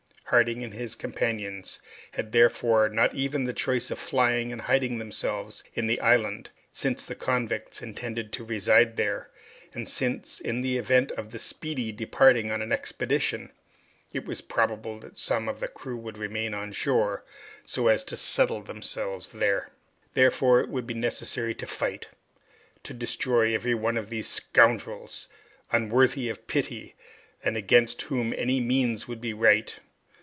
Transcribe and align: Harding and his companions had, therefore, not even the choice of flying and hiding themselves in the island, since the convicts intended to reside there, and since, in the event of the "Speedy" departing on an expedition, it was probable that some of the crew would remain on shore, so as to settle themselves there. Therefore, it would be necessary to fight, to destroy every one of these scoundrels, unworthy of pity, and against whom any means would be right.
Harding 0.31 0.63
and 0.63 0.73
his 0.73 0.95
companions 0.95 1.81
had, 2.13 2.31
therefore, 2.31 2.87
not 2.87 3.13
even 3.13 3.43
the 3.43 3.51
choice 3.51 3.91
of 3.91 3.99
flying 3.99 4.53
and 4.53 4.61
hiding 4.61 4.97
themselves 4.97 5.61
in 5.73 5.87
the 5.87 5.99
island, 5.99 6.49
since 6.71 7.05
the 7.05 7.15
convicts 7.15 7.81
intended 7.81 8.31
to 8.31 8.45
reside 8.45 8.95
there, 8.95 9.29
and 9.73 9.89
since, 9.89 10.39
in 10.39 10.61
the 10.61 10.77
event 10.77 11.11
of 11.11 11.31
the 11.31 11.37
"Speedy" 11.37 11.91
departing 11.91 12.49
on 12.49 12.61
an 12.61 12.71
expedition, 12.71 13.51
it 14.13 14.23
was 14.23 14.39
probable 14.39 14.99
that 14.99 15.17
some 15.17 15.49
of 15.49 15.59
the 15.59 15.67
crew 15.67 15.97
would 15.97 16.17
remain 16.17 16.53
on 16.53 16.71
shore, 16.71 17.25
so 17.65 17.89
as 17.89 18.01
to 18.05 18.15
settle 18.15 18.61
themselves 18.61 19.27
there. 19.31 19.71
Therefore, 20.13 20.61
it 20.61 20.69
would 20.69 20.87
be 20.87 20.93
necessary 20.93 21.53
to 21.55 21.67
fight, 21.67 22.07
to 22.85 22.93
destroy 22.93 23.53
every 23.53 23.75
one 23.75 23.97
of 23.97 24.09
these 24.09 24.29
scoundrels, 24.29 25.27
unworthy 25.73 26.29
of 26.29 26.47
pity, 26.47 26.95
and 27.43 27.57
against 27.57 28.03
whom 28.03 28.33
any 28.37 28.61
means 28.61 29.09
would 29.09 29.19
be 29.19 29.33
right. 29.33 29.77